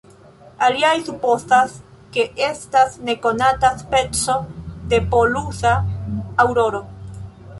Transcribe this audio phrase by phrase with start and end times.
[0.67, 1.75] Aliaj supozas,
[2.15, 4.39] ke estas nekonata speco
[4.95, 5.75] de polusa
[6.45, 6.81] aŭroro.